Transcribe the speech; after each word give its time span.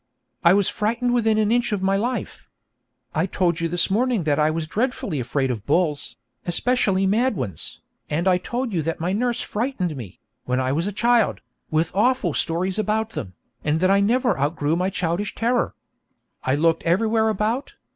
'I 0.43 0.53
was 0.55 0.67
frightened 0.67 1.13
within 1.13 1.37
an 1.37 1.51
inch 1.51 1.71
of 1.71 1.83
my 1.83 1.95
life. 1.95 2.49
I 3.13 3.27
told 3.27 3.61
you 3.61 3.67
this 3.67 3.91
morning 3.91 4.23
that 4.23 4.39
I 4.39 4.49
was 4.49 4.65
dreadfully 4.65 5.19
afraid 5.19 5.51
of 5.51 5.67
bulls, 5.67 6.15
especially 6.47 7.05
mad 7.05 7.35
ones, 7.35 7.81
and 8.09 8.27
I 8.27 8.39
told 8.39 8.73
you 8.73 8.81
that 8.81 8.99
my 8.99 9.13
nurse 9.13 9.41
frightened 9.41 9.95
me, 9.95 10.19
when 10.45 10.59
I 10.59 10.71
was 10.71 10.87
a 10.87 10.91
child, 10.91 11.39
with 11.69 11.91
awful 11.95 12.33
stories 12.33 12.79
about 12.79 13.11
them, 13.11 13.33
and 13.63 13.79
that 13.79 13.91
I 13.91 13.99
never 13.99 14.39
outgrew 14.39 14.75
my 14.75 14.89
childish 14.89 15.35
terror. 15.35 15.75
I 16.43 16.55
looked 16.55 16.81
everywhere 16.81 17.29
about. 17.29 17.75